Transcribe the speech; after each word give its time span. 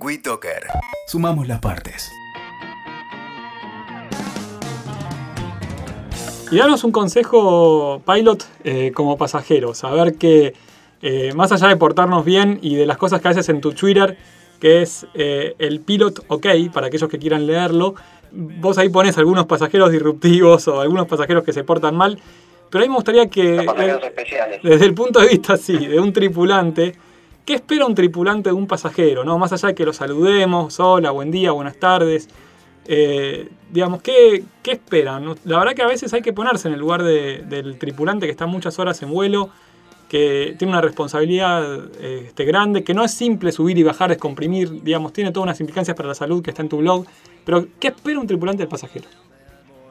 WeToker. 0.00 0.66
Sumamos 1.06 1.46
las 1.46 1.60
partes. 1.60 2.10
Y 6.50 6.56
danos 6.58 6.82
un 6.84 6.92
consejo, 6.92 8.02
pilot, 8.04 8.44
eh, 8.64 8.92
como 8.92 9.16
pasajero. 9.16 9.74
Saber 9.74 10.16
que, 10.16 10.54
eh, 11.00 11.32
más 11.34 11.52
allá 11.52 11.68
de 11.68 11.76
portarnos 11.76 12.24
bien 12.24 12.58
y 12.60 12.74
de 12.74 12.86
las 12.86 12.96
cosas 12.96 13.20
que 13.20 13.28
haces 13.28 13.48
en 13.48 13.60
tu 13.60 13.72
Twitter, 13.72 14.18
que 14.60 14.82
es 14.82 15.06
eh, 15.14 15.54
el 15.58 15.80
pilot 15.80 16.24
ok, 16.28 16.46
para 16.72 16.88
aquellos 16.88 17.08
que 17.08 17.18
quieran 17.18 17.46
leerlo, 17.46 17.94
vos 18.32 18.78
ahí 18.78 18.88
pones 18.88 19.16
algunos 19.16 19.46
pasajeros 19.46 19.92
disruptivos 19.92 20.66
o 20.66 20.80
algunos 20.80 21.06
pasajeros 21.06 21.44
que 21.44 21.52
se 21.52 21.62
portan 21.62 21.94
mal. 21.94 22.18
Pero 22.70 22.82
a 22.82 22.86
mí 22.86 22.88
me 22.88 22.96
gustaría 22.96 23.28
que, 23.28 23.66
especiales. 24.02 24.60
desde 24.62 24.86
el 24.86 24.94
punto 24.94 25.20
de 25.20 25.28
vista, 25.28 25.56
sí, 25.56 25.86
de 25.86 26.00
un 26.00 26.12
tripulante, 26.12 26.96
¿qué 27.44 27.54
espera 27.54 27.86
un 27.86 27.94
tripulante 27.94 28.50
de 28.50 28.54
un 28.54 28.66
pasajero? 28.66 29.24
¿no? 29.24 29.38
Más 29.38 29.52
allá 29.52 29.68
de 29.68 29.74
que 29.74 29.84
lo 29.84 29.92
saludemos, 29.92 30.78
hola, 30.80 31.10
buen 31.10 31.30
día, 31.30 31.52
buenas 31.52 31.76
tardes. 31.76 32.28
Eh, 32.86 33.48
digamos, 33.70 34.02
¿qué, 34.02 34.44
qué 34.62 34.72
esperan? 34.72 35.34
La 35.44 35.58
verdad 35.58 35.74
que 35.74 35.82
a 35.82 35.86
veces 35.86 36.12
hay 36.12 36.22
que 36.22 36.32
ponerse 36.32 36.68
en 36.68 36.74
el 36.74 36.80
lugar 36.80 37.02
de- 37.02 37.42
del 37.46 37.78
tripulante 37.78 38.26
que 38.26 38.32
está 38.32 38.46
muchas 38.46 38.78
horas 38.78 39.00
en 39.02 39.10
vuelo, 39.10 39.48
que 40.08 40.54
tiene 40.58 40.70
una 40.72 40.82
responsabilidad 40.82 41.64
este, 42.00 42.44
grande, 42.44 42.84
que 42.84 42.92
no 42.94 43.02
es 43.04 43.12
simple 43.14 43.50
subir 43.52 43.78
y 43.78 43.82
bajar, 43.82 44.10
descomprimir, 44.10 44.82
digamos, 44.82 45.12
tiene 45.12 45.32
todas 45.32 45.44
unas 45.44 45.60
implicancias 45.60 45.96
para 45.96 46.08
la 46.10 46.14
salud 46.14 46.42
que 46.42 46.50
está 46.50 46.62
en 46.62 46.68
tu 46.68 46.76
blog. 46.78 47.06
Pero, 47.44 47.66
¿qué 47.80 47.88
espera 47.88 48.20
un 48.20 48.26
tripulante 48.26 48.62
del 48.62 48.68
pasajero? 48.68 49.06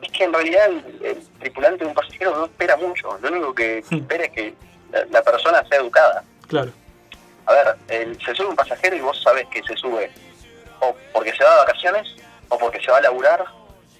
Es 0.01 0.11
que 0.11 0.23
en 0.25 0.33
realidad 0.33 0.67
el, 0.69 1.05
el 1.05 1.17
tripulante 1.39 1.83
de 1.83 1.89
un 1.89 1.95
pasajero 1.95 2.37
no 2.37 2.45
espera 2.45 2.77
mucho. 2.77 3.17
Lo 3.21 3.29
único 3.29 3.53
que 3.55 3.79
espera 3.79 4.25
es 4.25 4.31
que 4.31 4.53
la, 4.91 5.05
la 5.11 5.23
persona 5.23 5.63
sea 5.67 5.79
educada. 5.79 6.23
Claro, 6.47 6.71
A 7.45 7.53
ver, 7.53 7.75
el- 7.89 8.21
se 8.23 8.33
sube 8.35 8.47
un 8.47 8.55
pasajero 8.55 8.95
y 8.95 9.01
vos 9.01 9.21
sabés 9.21 9.45
que 9.47 9.61
se 9.63 9.75
sube 9.75 10.11
o 10.79 10.95
porque 11.13 11.33
se 11.33 11.43
va 11.43 11.51
de 11.51 11.57
vacaciones 11.57 12.15
o 12.49 12.57
porque 12.57 12.81
se 12.81 12.91
va 12.91 12.97
a 12.97 13.01
laburar 13.01 13.43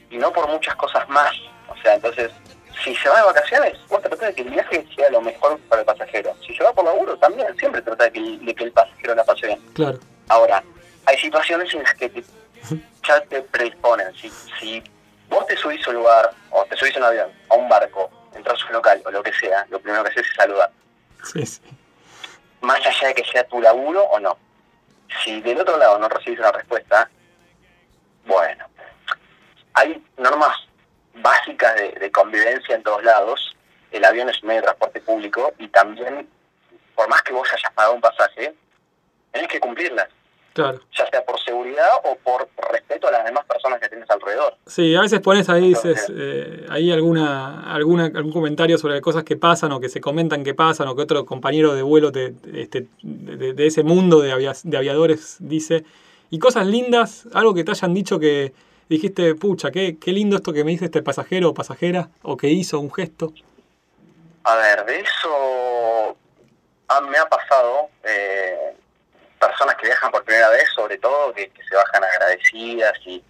y 0.10 0.18
no 0.18 0.32
por 0.32 0.48
muchas 0.48 0.76
cosas 0.76 1.08
más. 1.10 1.32
O 1.70 1.76
sea, 1.82 1.96
entonces, 1.96 2.32
si 2.84 2.96
se 2.96 3.10
va 3.10 3.18
de 3.18 3.26
vacaciones, 3.26 3.78
vos 3.88 4.02
tratás 4.02 4.20
de 4.20 4.36
que 4.36 4.42
el 4.44 4.50
viaje 4.50 4.86
sea 4.96 5.10
lo 5.10 5.22
mejor 5.22 5.60
para 5.70 5.82
el 5.82 5.86
pasajero. 5.86 6.36
Si 6.46 6.56
se 6.56 6.64
va 6.64 6.74
por 6.74 6.86
laburo, 6.86 7.18
también 7.18 7.48
siempre 7.58 7.82
trata 7.82 8.06
de 8.06 8.12
que, 8.12 8.20
el- 8.20 8.46
de 8.46 8.56
que 8.56 8.64
el 8.66 8.72
pasajero 8.72 9.16
la 9.16 9.24
pase 9.24 9.48
bien. 9.48 9.60
claro. 9.74 10.00
Ahora, 10.30 10.64
hay 11.06 11.18
situaciones 11.18 11.74
en 11.74 11.84
las 11.84 11.94
que 11.96 12.10
te- 12.10 12.24
ya 13.06 13.20
te 13.26 13.42
predisponen. 13.42 14.14
Si, 14.16 14.30
si 14.60 14.82
vos 15.30 15.46
te 15.48 15.58
subís 15.58 15.86
a 15.86 15.90
un 15.90 15.98
lugar, 15.98 16.32
o 16.52 16.64
te 16.66 16.78
subís 16.78 16.96
a 16.96 17.00
un 17.00 17.06
avión, 17.06 17.30
a 17.50 17.54
un 17.56 17.68
barco, 17.68 18.10
entras 18.34 18.62
a 18.64 18.68
un 18.68 18.74
local, 18.74 19.02
o 19.06 19.12
lo 19.12 19.22
que 19.22 19.34
sea, 19.34 19.66
lo 19.70 19.80
primero 19.80 20.04
que 20.04 20.12
haces 20.12 20.26
es 20.28 20.36
saludar. 20.36 20.72
Sí, 21.24 21.46
sí. 21.46 21.62
Más 22.64 22.86
allá 22.86 23.10
de 23.10 23.14
que 23.14 23.26
sea 23.26 23.48
tu 23.48 23.62
laburo 23.62 24.02
o 24.04 24.20
no. 24.20 24.38
Si 25.24 25.42
del 25.42 25.62
otro 25.62 25.78
lado 25.78 26.00
no 26.00 26.10
recibís 26.10 26.40
una 26.40 26.52
respuesta, 26.52 27.10
bueno, 28.26 28.66
hay 29.74 30.04
normas 30.18 30.56
básicas 31.16 31.76
de, 31.76 31.92
de 31.92 32.12
convivencia 32.12 32.76
en 32.76 32.84
todos 32.84 33.04
lados. 33.04 33.56
El 33.92 34.04
avión 34.06 34.30
es 34.30 34.42
un 34.42 34.48
medio 34.48 34.62
de 34.62 34.68
transporte 34.68 35.02
público 35.02 35.54
y 35.60 35.68
también, 35.68 36.28
por 36.96 37.08
más 37.10 37.22
que 37.22 37.34
vos 37.34 37.48
hayas 37.54 37.72
pagado 37.74 37.94
un 37.94 38.02
pasaje, 38.02 38.56
tenés 39.32 39.48
que 39.48 39.60
cumplirlas 39.60 40.08
Claro. 40.54 40.80
ya 40.98 41.08
sea 41.10 41.24
por 41.26 41.40
seguridad 41.40 41.90
o 42.04 42.16
por 42.24 42.48
respeto 42.72 43.08
a 43.08 43.12
las 43.12 43.26
demás 43.26 43.44
personas 43.46 43.80
que 43.80 43.90
tienes 43.90 44.10
alrededor. 44.10 44.56
Sí, 44.68 44.94
a 44.96 45.02
veces 45.02 45.20
pones 45.20 45.50
ahí, 45.50 45.68
Entonces- 45.70 46.08
dices, 46.08 46.16
eh, 46.16 46.66
ahí 46.70 46.92
alguna, 46.92 47.74
alguna, 47.74 48.06
algún 48.06 48.32
comentario 48.32 48.78
sobre 48.78 49.02
cosas 49.02 49.24
que 49.24 49.36
pasan 49.36 49.72
o 49.72 49.80
que 49.80 49.90
se 49.90 50.00
comentan 50.00 50.44
que 50.44 50.54
pasan 50.54 50.88
o 50.88 50.96
que 50.96 51.02
otro 51.02 51.26
compañero 51.26 51.74
de 51.74 51.82
vuelo 51.82 52.12
te- 52.12 52.34
este, 52.54 52.88
de, 53.02 53.54
de 53.54 53.66
ese 53.66 53.84
mundo 53.84 54.22
de, 54.22 54.32
avia- 54.32 54.54
de 54.64 54.78
aviadores 54.78 55.38
dice. 55.40 55.84
Y 56.30 56.40
cosas 56.40 56.66
lindas, 56.68 57.28
algo 57.34 57.54
que 57.54 57.64
te 57.64 57.72
hayan 57.72 57.94
dicho 57.94 58.20
que 58.20 58.54
dijiste, 58.90 59.34
pucha, 59.36 59.72
qué, 59.72 59.98
qué 60.00 60.12
lindo 60.12 60.36
esto 60.36 60.54
que 60.54 60.64
me 60.64 60.72
dice 60.72 60.86
este 60.86 61.02
pasajero 61.02 61.50
o 61.50 61.54
pasajera, 61.54 62.10
o 62.22 62.38
que 62.38 62.50
hizo 62.50 62.80
un 62.80 62.92
gesto. 62.92 63.34
A 64.44 64.56
ver, 64.56 64.86
de 64.86 65.00
eso 65.00 66.18
me 67.10 67.18
ha 67.18 67.26
pasado 67.28 67.88
eh, 68.04 68.76
personas 69.48 69.76
que 69.76 69.88
viajan 69.88 70.12
por 70.12 70.24
primera 70.24 70.50
vez, 70.50 70.70
sobre 70.76 70.98
todo, 70.98 71.34
que, 71.34 71.52
se 71.68 71.76
bajan 71.76 72.04
agradecidas 72.04 72.94
y, 73.06 73.24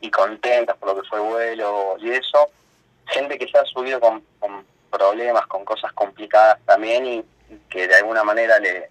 y 0.00 0.10
contentas 0.10 0.76
por 0.76 0.90
lo 0.90 1.00
que 1.00 1.08
fue 1.08 1.18
el 1.18 1.24
vuelo 1.24 1.96
y 1.98 2.10
eso. 2.10 2.50
Gente 3.06 3.38
que 3.38 3.48
se 3.48 3.58
ha 3.58 3.64
subido 3.64 4.00
con, 4.00 4.24
problemas, 4.90 5.46
con 5.46 5.64
cosas 5.64 5.92
complicadas 5.92 6.58
también 6.66 7.06
y, 7.06 7.24
que 7.68 7.86
de 7.86 7.96
alguna 7.96 8.24
manera 8.24 8.58
le 8.58 8.88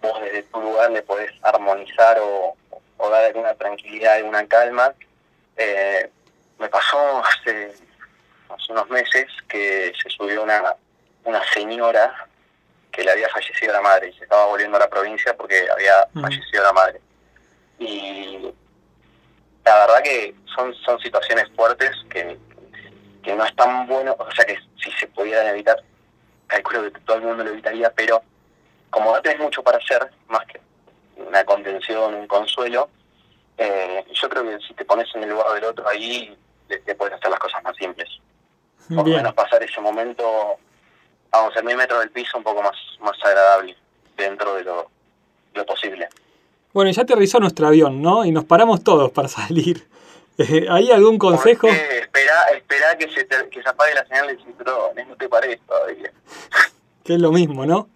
vos 0.00 0.20
desde 0.22 0.42
tu 0.44 0.60
lugar 0.60 0.90
le 0.90 1.02
podés 1.02 1.30
armonizar 1.42 2.18
o, 2.20 2.56
o 2.96 3.10
dar 3.10 3.24
alguna 3.24 3.54
tranquilidad, 3.54 4.14
alguna 4.14 4.46
calma. 4.46 4.94
Eh, 5.56 6.10
me 6.58 6.68
pasó 6.68 7.22
hace, 7.24 7.72
hace 8.48 8.72
unos 8.72 8.88
meses 8.90 9.26
que 9.48 9.92
se 10.02 10.08
subió 10.10 10.42
una, 10.42 10.74
una 11.24 11.42
señora 11.52 12.27
que 12.98 13.04
le 13.04 13.12
había 13.12 13.28
fallecido 13.28 13.72
la 13.72 13.80
madre 13.80 14.08
y 14.08 14.12
se 14.14 14.24
estaba 14.24 14.46
volviendo 14.46 14.76
a 14.76 14.80
la 14.80 14.90
provincia 14.90 15.32
porque 15.36 15.68
había 15.70 16.08
Mm. 16.14 16.20
fallecido 16.20 16.64
la 16.64 16.72
madre. 16.72 17.00
Y 17.78 18.52
la 19.64 19.74
verdad 19.86 20.02
que 20.02 20.34
son, 20.52 20.74
son 20.74 20.98
situaciones 20.98 21.44
fuertes 21.54 21.92
que, 22.10 22.36
que 23.22 23.36
no 23.36 23.44
es 23.44 23.54
tan 23.54 23.86
bueno, 23.86 24.16
o 24.18 24.32
sea 24.32 24.44
que 24.44 24.58
si 24.82 24.90
se 24.98 25.06
pudieran 25.06 25.46
evitar, 25.46 25.80
calculo 26.48 26.92
que 26.92 26.98
todo 27.02 27.18
el 27.18 27.22
mundo 27.22 27.44
lo 27.44 27.50
evitaría, 27.50 27.88
pero 27.94 28.20
como 28.90 29.14
no 29.14 29.22
tenés 29.22 29.38
mucho 29.38 29.62
para 29.62 29.78
hacer, 29.78 30.10
más 30.26 30.44
que 30.46 30.60
una 31.18 31.44
contención, 31.44 32.14
un 32.14 32.26
consuelo, 32.26 32.90
eh, 33.58 34.04
yo 34.12 34.28
creo 34.28 34.42
que 34.42 34.58
si 34.66 34.74
te 34.74 34.84
pones 34.84 35.06
en 35.14 35.22
el 35.22 35.30
lugar 35.30 35.52
del 35.54 35.64
otro 35.66 35.86
ahí, 35.88 36.36
le, 36.68 36.82
le 36.84 36.94
puedes 36.96 37.14
hacer 37.14 37.30
las 37.30 37.38
cosas 37.38 37.62
más 37.62 37.76
simples. 37.76 38.08
Por 38.88 39.06
lo 39.08 39.16
menos 39.18 39.34
pasar 39.34 39.62
ese 39.62 39.80
momento, 39.80 40.58
a 41.32 41.62
mil 41.62 41.76
metros 41.76 42.00
del 42.00 42.10
piso 42.10 42.38
un 42.38 42.44
poco 42.44 42.62
más, 42.62 42.76
más 43.00 43.16
agradable, 43.24 43.76
dentro 44.16 44.54
de 44.54 44.64
lo, 44.64 44.90
lo 45.54 45.66
posible. 45.66 46.08
Bueno, 46.72 46.90
ya 46.90 47.02
aterrizó 47.02 47.40
nuestro 47.40 47.66
avión, 47.66 48.00
¿no? 48.02 48.24
Y 48.24 48.30
nos 48.32 48.44
paramos 48.44 48.82
todos 48.84 49.10
para 49.10 49.28
salir. 49.28 49.86
Eh, 50.38 50.66
¿Hay 50.70 50.90
algún 50.92 51.18
consejo? 51.18 51.66
Espera, 51.66 52.42
espera 52.54 52.96
que 52.96 53.10
se, 53.10 53.24
te- 53.24 53.48
que 53.50 53.62
se 53.62 53.68
apague 53.68 53.94
la 53.94 54.06
señal 54.06 54.28
del 54.28 54.38
cinturón, 54.38 54.94
no 55.08 55.16
te 55.16 55.28
parece 55.28 55.60
todavía. 55.66 56.12
Que 57.04 57.14
es 57.14 57.20
lo 57.20 57.32
mismo, 57.32 57.64
¿no? 57.64 57.88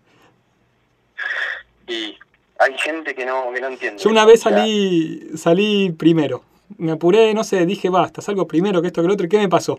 Y 1.87 2.17
hay 2.59 2.79
gente 2.79 3.15
que 3.15 3.27
no, 3.27 3.53
que 3.53 3.61
no 3.61 3.69
entiende. 3.69 4.03
Yo 4.03 4.09
una 4.11 4.25
vez 4.25 4.41
salí, 4.41 5.29
salí 5.37 5.91
primero. 5.93 6.43
Me 6.79 6.93
apuré, 6.93 7.35
no 7.35 7.45
sé, 7.45 7.67
dije 7.67 7.91
basta, 7.91 8.23
salgo 8.23 8.47
primero 8.49 8.81
que 8.81 8.87
esto 8.89 9.03
que 9.03 9.09
lo 9.09 9.15
otro. 9.15 9.27
¿Y 9.27 9.29
qué 9.29 9.39
me 9.39 9.49
pasó? 9.51 9.79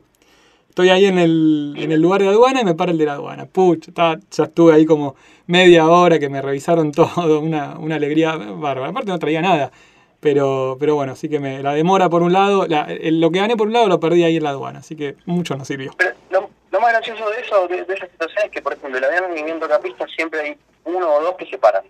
Estoy 0.74 0.90
ahí 0.90 1.06
en 1.06 1.20
el, 1.20 1.76
en 1.78 1.92
el 1.92 2.02
lugar 2.02 2.20
de 2.24 2.30
aduana 2.30 2.62
y 2.62 2.66
me 2.66 2.74
para 2.74 2.90
el 2.92 2.98
de 2.98 3.06
la 3.06 3.14
aduana. 3.14 3.46
Pucha, 3.46 3.92
ta- 3.92 4.18
ya 4.32 4.46
estuve 4.46 4.74
ahí 4.74 4.88
como 4.88 5.16
media 5.46 5.88
hora 5.88 6.18
que 6.18 6.30
me 6.30 6.42
revisaron 6.42 6.92
todo, 6.92 7.42
una, 7.42 7.78
una 7.78 7.98
alegría 7.98 8.36
bárbara. 8.38 8.90
Aparte 8.90 9.12
no 9.12 9.20
traía 9.20 9.40
nada. 9.44 9.72
Pero, 10.20 10.76
pero 10.80 10.96
bueno, 10.96 11.12
así 11.12 11.30
que 11.30 11.40
me, 11.40 11.62
la 11.62 11.74
demora 11.76 12.10
por 12.10 12.24
un 12.24 12.34
lado, 12.34 12.66
la- 12.68 12.86
el- 12.92 13.22
lo 13.22 13.30
que 13.30 13.38
gané 13.38 13.56
por 13.56 13.68
un 13.68 13.74
lado 13.74 13.88
lo 13.88 14.00
perdí 14.00 14.24
ahí 14.24 14.38
en 14.38 14.44
la 14.46 14.50
aduana, 14.50 14.80
así 14.80 14.96
que 14.96 15.16
mucho 15.28 15.56
nos 15.56 15.68
sirvió. 15.68 15.92
Pero 15.96 16.16
lo, 16.32 16.50
lo 16.72 16.82
más 16.82 16.92
gracioso 16.92 17.30
de 17.30 17.42
eso, 17.42 17.68
de, 17.68 17.84
de 17.84 17.94
esa 17.94 18.08
situación, 18.08 18.46
es 18.46 18.50
que, 18.50 18.64
por 18.64 18.74
ejemplo, 18.74 18.98
el 18.98 19.04
avión 19.04 19.26
viniendo 19.36 19.68
capista 19.70 20.08
siempre 20.08 20.40
hay 20.40 20.58
uno 20.86 21.08
o 21.08 21.22
dos 21.22 21.36
que 21.36 21.46
se 21.46 21.60
paran. 21.60 21.84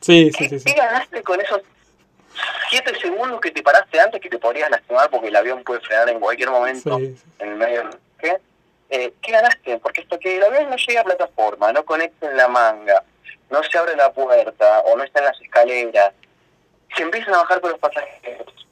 Sí, 0.00 0.32
sí, 0.32 0.36
¿Qué, 0.36 0.48
sí, 0.48 0.58
sí. 0.58 0.64
qué 0.64 0.72
ganaste 0.80 1.22
con 1.22 1.40
esos 1.40 1.60
siete 2.70 2.92
segundos 3.00 3.40
que 3.40 3.52
te 3.52 3.62
paraste 3.62 4.00
antes 4.00 4.20
que 4.20 4.28
te 4.28 4.38
podrías 4.38 4.68
lastimar 4.68 5.08
porque 5.10 5.28
el 5.28 5.36
avión 5.36 5.62
puede 5.64 5.78
frenar 5.80 6.08
en 6.10 6.18
cualquier 6.18 6.50
momento 6.50 6.98
Sí, 6.98 7.14
sí. 7.16 7.22
en 7.38 7.50
el 7.50 7.56
medio 7.56 7.82
del- 8.22 8.30
¿Qué? 8.30 8.36
Eh, 8.88 9.12
¿Qué 9.20 9.32
ganaste? 9.32 9.78
Porque 9.78 10.02
esto 10.02 10.18
que 10.18 10.36
el 10.36 10.44
avión 10.44 10.70
no 10.70 10.76
llega 10.76 11.00
a 11.00 11.04
plataforma, 11.04 11.72
no 11.72 11.84
conecta 11.84 12.30
en 12.30 12.36
la 12.36 12.46
manga, 12.48 13.02
no 13.50 13.62
se 13.62 13.76
abre 13.78 13.96
la 13.96 14.12
puerta 14.12 14.80
o 14.86 14.96
no 14.96 15.02
está 15.04 15.18
en 15.20 15.24
las 15.26 15.40
escaleras, 15.40 16.12
se 16.96 17.02
empiezan 17.02 17.34
a 17.34 17.38
bajar 17.38 17.60
con 17.60 17.70
los 17.70 17.80
pasajeros, 17.80 18.66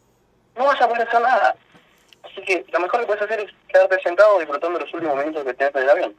no 0.57 0.67
vas 0.67 0.81
a 0.81 0.89
poder 0.89 1.09
hacer 1.09 1.21
nada. 1.21 1.57
Así 2.23 2.43
que 2.43 2.65
lo 2.73 2.81
mejor 2.81 3.01
que 3.01 3.07
puedes 3.07 3.23
hacer 3.23 3.41
es 3.41 3.51
quedarte 3.69 4.01
sentado 4.03 4.39
disfrutando 4.39 4.79
los 4.79 4.93
últimos 4.95 5.17
minutos 5.17 5.45
que 5.45 5.55
tenés 5.55 5.75
en 5.75 5.83
el 5.83 5.91
avión. 5.91 6.15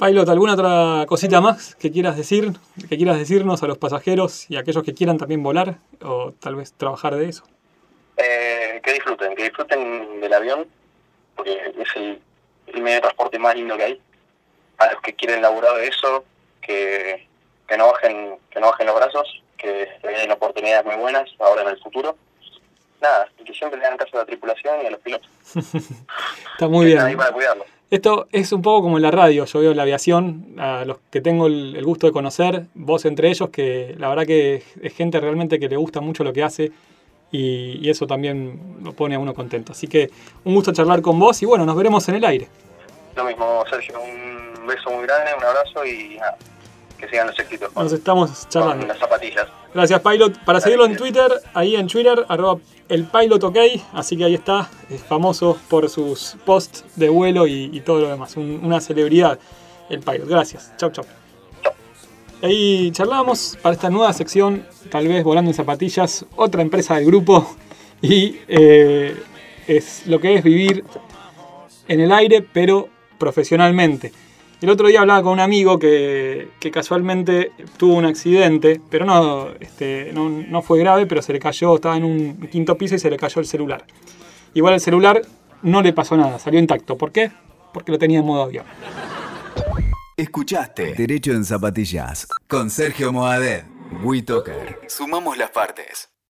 Pilot, 0.00 0.28
¿alguna 0.28 0.54
otra 0.54 1.04
cosita 1.06 1.40
más 1.40 1.76
que 1.76 1.92
quieras 1.92 2.16
decir? 2.16 2.50
Que 2.88 2.96
quieras 2.96 3.18
decirnos 3.18 3.62
a 3.62 3.66
los 3.68 3.78
pasajeros 3.78 4.50
y 4.50 4.56
a 4.56 4.60
aquellos 4.60 4.82
que 4.82 4.94
quieran 4.94 5.16
también 5.16 5.42
volar 5.44 5.76
o 6.02 6.32
tal 6.40 6.56
vez 6.56 6.72
trabajar 6.72 7.14
de 7.14 7.28
eso. 7.28 7.44
Eh, 8.16 8.80
que 8.82 8.94
disfruten, 8.94 9.36
que 9.36 9.44
disfruten 9.44 10.20
del 10.20 10.32
avión, 10.32 10.66
porque 11.36 11.72
es 11.78 11.96
el, 11.96 12.20
el 12.66 12.82
medio 12.82 12.96
de 12.96 13.02
transporte 13.02 13.38
más 13.38 13.54
lindo 13.54 13.76
que 13.76 13.84
hay. 13.84 14.00
A 14.78 14.92
los 14.92 15.00
que 15.00 15.14
quieren 15.14 15.42
laburar 15.42 15.76
de 15.76 15.88
eso, 15.88 16.24
que, 16.60 17.26
que 17.66 17.76
no 17.76 17.86
bajen 17.92 18.36
que 18.50 18.60
no 18.60 18.68
bajen 18.68 18.86
los 18.86 18.96
brazos, 18.96 19.42
que 19.56 19.88
vienen 20.02 20.30
oportunidades 20.32 20.84
muy 20.84 20.96
buenas 20.96 21.28
ahora 21.38 21.62
en 21.62 21.68
el 21.68 21.78
futuro. 21.80 22.16
Nada, 23.00 23.28
y 23.38 23.44
que 23.44 23.52
siempre 23.52 23.78
le 23.78 23.86
hagan 23.86 23.98
caso 23.98 24.16
a 24.16 24.20
la 24.20 24.26
tripulación 24.26 24.82
y 24.82 24.86
a 24.86 24.90
los 24.90 25.00
pilotos. 25.00 25.28
Está 25.54 26.68
muy 26.68 26.86
bien. 26.86 26.98
están 26.98 27.10
ahí 27.10 27.16
para 27.16 27.32
cuidarlos. 27.32 27.66
Esto 27.88 28.26
es 28.32 28.50
un 28.50 28.62
poco 28.62 28.82
como 28.82 28.96
en 28.96 29.02
la 29.02 29.12
radio, 29.12 29.44
yo 29.44 29.60
veo 29.60 29.72
la 29.72 29.82
aviación, 29.82 30.56
a 30.58 30.84
los 30.84 30.98
que 31.10 31.20
tengo 31.20 31.46
el, 31.46 31.84
gusto 31.84 32.08
de 32.08 32.12
conocer, 32.12 32.64
vos 32.74 33.04
entre 33.04 33.28
ellos, 33.28 33.50
que 33.50 33.94
la 33.96 34.08
verdad 34.08 34.26
que 34.26 34.64
es 34.82 34.94
gente 34.94 35.20
realmente 35.20 35.60
que 35.60 35.68
le 35.68 35.76
gusta 35.76 36.00
mucho 36.00 36.24
lo 36.24 36.32
que 36.32 36.42
hace 36.42 36.72
y, 37.36 37.90
eso 37.90 38.06
también 38.06 38.78
lo 38.82 38.92
pone 38.92 39.14
a 39.14 39.18
uno 39.18 39.34
contento. 39.34 39.72
Así 39.72 39.86
que 39.86 40.10
un 40.44 40.54
gusto 40.54 40.72
charlar 40.72 41.02
con 41.02 41.18
vos 41.18 41.40
y 41.42 41.46
bueno, 41.46 41.64
nos 41.64 41.76
veremos 41.76 42.08
en 42.08 42.16
el 42.16 42.24
aire. 42.24 42.48
Lo 43.14 43.24
mismo, 43.24 43.64
Sergio, 43.70 43.98
un 44.00 44.66
beso 44.66 44.90
muy 44.90 45.04
grande, 45.04 45.32
un 45.36 45.44
abrazo 45.44 45.84
y 45.86 46.18
que 46.98 47.08
sigan 47.08 47.28
los 47.28 47.38
éxitos. 47.38 47.74
Nos 47.74 47.92
estamos 47.92 48.48
charlando. 48.48 48.80
Con 48.80 48.88
las 48.88 48.98
zapatillas. 48.98 49.46
Gracias, 49.74 50.00
Pilot. 50.00 50.44
Para 50.44 50.60
seguirlo 50.60 50.86
en 50.86 50.96
Twitter, 50.96 51.30
ahí 51.54 51.76
en 51.76 51.86
Twitter, 51.86 52.24
arroba 52.28 52.60
el 52.88 53.04
Pilot 53.04 53.42
OK, 53.42 53.58
así 53.92 54.16
que 54.16 54.24
ahí 54.24 54.34
está, 54.34 54.70
es 54.88 55.02
famoso 55.02 55.58
por 55.68 55.88
sus 55.90 56.36
posts 56.44 56.84
de 56.94 57.08
vuelo 57.08 57.46
y, 57.46 57.80
todo 57.80 58.00
lo 58.00 58.08
demás. 58.08 58.36
una 58.36 58.80
celebridad, 58.80 59.38
el 59.90 60.00
Pilot. 60.00 60.28
Gracias. 60.28 60.72
Chau, 60.76 60.90
chau. 60.90 61.04
Ahí 62.42 62.90
charlábamos 62.92 63.58
para 63.62 63.74
esta 63.74 63.88
nueva 63.88 64.12
sección, 64.12 64.66
tal 64.90 65.08
vez 65.08 65.24
volando 65.24 65.50
en 65.50 65.54
zapatillas, 65.54 66.26
otra 66.36 66.60
empresa 66.60 66.96
del 66.96 67.06
grupo 67.06 67.56
y 68.02 68.36
eh, 68.46 69.16
es 69.66 70.06
lo 70.06 70.20
que 70.20 70.34
es 70.34 70.44
vivir 70.44 70.84
en 71.88 72.00
el 72.00 72.12
aire, 72.12 72.42
pero 72.42 72.88
profesionalmente. 73.18 74.12
El 74.60 74.70
otro 74.70 74.88
día 74.88 75.00
hablaba 75.00 75.22
con 75.22 75.32
un 75.32 75.40
amigo 75.40 75.78
que, 75.78 76.48
casualmente 76.72 77.52
tuvo 77.78 77.94
un 77.94 78.04
accidente, 78.04 78.80
pero 78.90 79.06
no, 79.06 79.48
este, 79.60 80.10
no, 80.12 80.28
no, 80.28 80.62
fue 80.62 80.78
grave, 80.78 81.06
pero 81.06 81.22
se 81.22 81.32
le 81.32 81.38
cayó, 81.38 81.74
estaba 81.74 81.96
en 81.96 82.04
un 82.04 82.48
quinto 82.50 82.76
piso 82.76 82.94
y 82.94 82.98
se 82.98 83.10
le 83.10 83.16
cayó 83.16 83.40
el 83.40 83.46
celular. 83.46 83.84
Igual 84.54 84.74
el 84.74 84.80
celular 84.80 85.22
no 85.62 85.82
le 85.82 85.92
pasó 85.92 86.16
nada, 86.16 86.38
salió 86.38 86.58
intacto. 86.60 86.96
¿Por 86.96 87.12
qué? 87.12 87.30
Porque 87.72 87.92
lo 87.92 87.98
tenía 87.98 88.20
en 88.20 88.26
modo 88.26 88.42
avión. 88.42 88.64
Escuchaste 90.18 90.94
Derecho 90.94 91.32
en 91.32 91.44
Zapatillas 91.44 92.26
con 92.48 92.70
Sergio 92.70 93.12
Moadet, 93.12 93.66
WeToker. 94.02 94.80
Sumamos 94.88 95.36
las 95.36 95.50
partes. 95.50 96.08